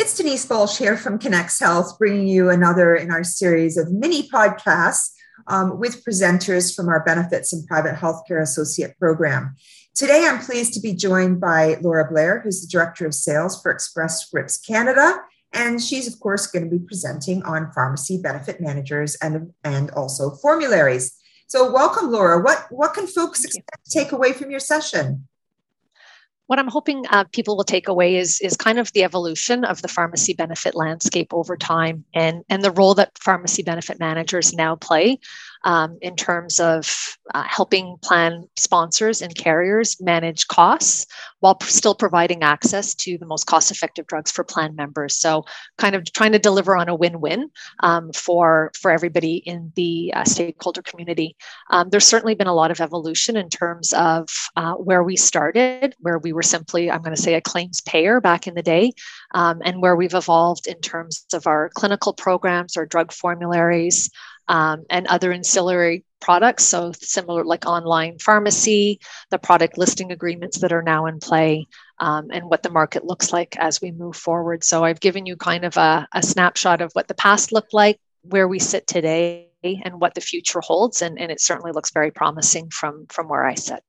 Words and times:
It's 0.00 0.16
Denise 0.16 0.46
Balch 0.46 0.78
here 0.78 0.96
from 0.96 1.18
Connex 1.18 1.60
Health, 1.60 1.98
bringing 1.98 2.26
you 2.26 2.48
another 2.48 2.94
in 2.94 3.10
our 3.10 3.22
series 3.22 3.76
of 3.76 3.92
mini 3.92 4.30
podcasts 4.30 5.10
um, 5.46 5.78
with 5.78 6.02
presenters 6.02 6.74
from 6.74 6.88
our 6.88 7.04
Benefits 7.04 7.52
and 7.52 7.66
Private 7.66 7.96
Healthcare 7.96 8.40
Associate 8.40 8.98
Program. 8.98 9.54
Today, 9.94 10.26
I'm 10.26 10.38
pleased 10.38 10.72
to 10.72 10.80
be 10.80 10.94
joined 10.94 11.38
by 11.38 11.76
Laura 11.82 12.10
Blair, 12.10 12.40
who's 12.40 12.62
the 12.62 12.68
Director 12.68 13.04
of 13.04 13.12
Sales 13.12 13.60
for 13.60 13.70
Express 13.70 14.24
Scripts 14.24 14.56
Canada. 14.56 15.18
And 15.52 15.82
she's, 15.82 16.10
of 16.10 16.18
course, 16.18 16.46
going 16.46 16.64
to 16.64 16.78
be 16.78 16.82
presenting 16.82 17.42
on 17.42 17.70
pharmacy 17.72 18.16
benefit 18.22 18.58
managers 18.58 19.16
and, 19.16 19.52
and 19.64 19.90
also 19.90 20.30
formularies. 20.30 21.14
So, 21.46 21.70
welcome, 21.70 22.10
Laura. 22.10 22.42
What, 22.42 22.68
what 22.70 22.94
can 22.94 23.06
folks 23.06 23.44
expect 23.44 23.84
to 23.84 23.98
take 23.98 24.12
away 24.12 24.32
from 24.32 24.50
your 24.50 24.60
session? 24.60 25.28
What 26.50 26.58
I'm 26.58 26.66
hoping 26.66 27.04
uh, 27.10 27.22
people 27.30 27.56
will 27.56 27.62
take 27.62 27.86
away 27.86 28.16
is 28.16 28.40
is 28.40 28.56
kind 28.56 28.80
of 28.80 28.92
the 28.92 29.04
evolution 29.04 29.64
of 29.64 29.82
the 29.82 29.88
pharmacy 29.88 30.34
benefit 30.34 30.74
landscape 30.74 31.32
over 31.32 31.56
time 31.56 32.04
and 32.12 32.42
and 32.48 32.64
the 32.64 32.72
role 32.72 32.92
that 32.94 33.16
pharmacy 33.16 33.62
benefit 33.62 34.00
managers 34.00 34.52
now 34.52 34.74
play 34.74 35.20
um, 35.64 35.98
in 36.00 36.16
terms 36.16 36.58
of 36.58 37.16
uh, 37.34 37.44
helping 37.46 37.96
plan 38.02 38.48
sponsors 38.56 39.22
and 39.22 39.34
carriers 39.34 40.00
manage 40.00 40.48
costs 40.48 41.06
while 41.40 41.58
still 41.62 41.94
providing 41.94 42.42
access 42.42 42.94
to 42.94 43.16
the 43.18 43.26
most 43.26 43.46
cost 43.46 43.70
effective 43.70 44.06
drugs 44.06 44.30
for 44.30 44.44
plan 44.44 44.74
members. 44.74 45.16
So, 45.16 45.44
kind 45.78 45.94
of 45.94 46.10
trying 46.12 46.32
to 46.32 46.38
deliver 46.38 46.76
on 46.76 46.88
a 46.88 46.94
win 46.94 47.20
win 47.20 47.50
um, 47.80 48.12
for, 48.12 48.72
for 48.80 48.90
everybody 48.90 49.36
in 49.36 49.72
the 49.76 50.12
uh, 50.14 50.24
stakeholder 50.24 50.82
community. 50.82 51.36
Um, 51.70 51.90
there's 51.90 52.06
certainly 52.06 52.34
been 52.34 52.46
a 52.46 52.54
lot 52.54 52.70
of 52.70 52.80
evolution 52.80 53.36
in 53.36 53.48
terms 53.48 53.92
of 53.92 54.28
uh, 54.56 54.74
where 54.74 55.02
we 55.02 55.16
started, 55.16 55.94
where 56.00 56.18
we 56.18 56.32
were 56.32 56.42
simply, 56.42 56.90
I'm 56.90 57.02
going 57.02 57.16
to 57.16 57.22
say, 57.22 57.34
a 57.34 57.40
claims 57.40 57.80
payer 57.80 58.20
back 58.20 58.46
in 58.46 58.54
the 58.54 58.62
day, 58.62 58.92
um, 59.32 59.60
and 59.64 59.80
where 59.80 59.96
we've 59.96 60.14
evolved 60.14 60.66
in 60.66 60.80
terms 60.80 61.24
of 61.32 61.46
our 61.46 61.70
clinical 61.74 62.12
programs, 62.12 62.76
our 62.76 62.86
drug 62.86 63.12
formularies 63.12 64.10
um, 64.50 64.84
and 64.90 65.06
other 65.06 65.32
ancillary 65.32 66.04
products. 66.20 66.64
So, 66.64 66.92
similar 67.00 67.44
like 67.44 67.66
online 67.66 68.18
pharmacy, 68.18 69.00
the 69.30 69.38
product 69.38 69.78
listing 69.78 70.10
agreements 70.10 70.58
that 70.58 70.72
are 70.72 70.82
now 70.82 71.06
in 71.06 71.20
play, 71.20 71.68
um, 72.00 72.26
and 72.32 72.50
what 72.50 72.64
the 72.64 72.70
market 72.70 73.04
looks 73.04 73.32
like 73.32 73.56
as 73.58 73.80
we 73.80 73.92
move 73.92 74.16
forward. 74.16 74.64
So, 74.64 74.84
I've 74.84 75.00
given 75.00 75.24
you 75.24 75.36
kind 75.36 75.64
of 75.64 75.76
a, 75.76 76.08
a 76.12 76.22
snapshot 76.22 76.80
of 76.80 76.90
what 76.94 77.06
the 77.06 77.14
past 77.14 77.52
looked 77.52 77.72
like, 77.72 78.00
where 78.22 78.48
we 78.48 78.58
sit 78.58 78.88
today, 78.88 79.46
and 79.62 80.00
what 80.00 80.14
the 80.14 80.20
future 80.20 80.60
holds. 80.60 81.00
And, 81.00 81.18
and 81.18 81.30
it 81.30 81.40
certainly 81.40 81.72
looks 81.72 81.92
very 81.92 82.10
promising 82.10 82.70
from, 82.70 83.06
from 83.08 83.28
where 83.28 83.46
I 83.46 83.54
sit. 83.54 83.82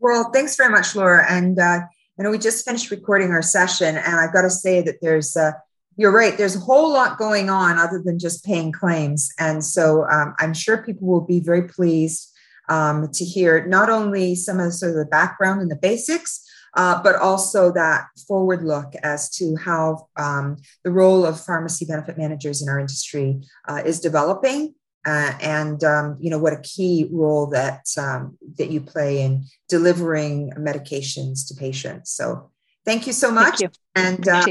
Well, 0.00 0.30
thanks 0.32 0.56
very 0.56 0.70
much, 0.70 0.94
Laura. 0.94 1.24
And 1.28 1.58
uh, 1.58 1.80
I 2.18 2.22
know 2.22 2.30
we 2.30 2.38
just 2.38 2.64
finished 2.64 2.90
recording 2.90 3.30
our 3.30 3.42
session, 3.42 3.96
and 3.96 4.16
I've 4.16 4.32
got 4.32 4.42
to 4.42 4.50
say 4.50 4.80
that 4.82 5.00
there's 5.02 5.36
uh, 5.36 5.52
you're 5.96 6.12
right. 6.12 6.36
There's 6.36 6.56
a 6.56 6.60
whole 6.60 6.92
lot 6.92 7.18
going 7.18 7.50
on 7.50 7.78
other 7.78 8.02
than 8.04 8.18
just 8.18 8.44
paying 8.44 8.72
claims. 8.72 9.30
And 9.38 9.64
so 9.64 10.04
um, 10.10 10.34
I'm 10.38 10.54
sure 10.54 10.78
people 10.78 11.06
will 11.06 11.20
be 11.20 11.40
very 11.40 11.68
pleased 11.68 12.30
um, 12.68 13.08
to 13.12 13.24
hear 13.24 13.66
not 13.66 13.90
only 13.90 14.34
some 14.34 14.58
of 14.58 14.66
the, 14.66 14.72
sort 14.72 14.92
of 14.92 14.98
the 14.98 15.04
background 15.04 15.60
and 15.60 15.70
the 15.70 15.76
basics, 15.76 16.44
uh, 16.76 17.00
but 17.02 17.16
also 17.16 17.72
that 17.72 18.06
forward 18.26 18.64
look 18.64 18.94
as 19.02 19.30
to 19.30 19.56
how 19.56 20.08
um, 20.16 20.56
the 20.82 20.90
role 20.90 21.24
of 21.24 21.40
pharmacy 21.40 21.84
benefit 21.84 22.18
managers 22.18 22.62
in 22.62 22.68
our 22.68 22.80
industry 22.80 23.40
uh, 23.68 23.82
is 23.84 24.00
developing. 24.00 24.74
Uh, 25.06 25.34
and 25.42 25.84
um, 25.84 26.16
you 26.18 26.30
know 26.30 26.38
what 26.38 26.54
a 26.54 26.60
key 26.62 27.06
role 27.12 27.46
that 27.46 27.84
um, 27.98 28.38
that 28.56 28.70
you 28.70 28.80
play 28.80 29.20
in 29.20 29.44
delivering 29.68 30.50
medications 30.56 31.46
to 31.46 31.54
patients. 31.54 32.10
So 32.10 32.50
thank 32.86 33.06
you 33.06 33.12
so 33.12 33.30
much, 33.30 33.60
you. 33.60 33.68
and 33.94 34.26
uh, 34.26 34.42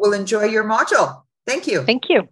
will 0.00 0.12
enjoy 0.12 0.44
your 0.44 0.64
module. 0.64 1.22
Thank 1.46 1.66
you. 1.66 1.82
Thank 1.84 2.08
you. 2.08 2.28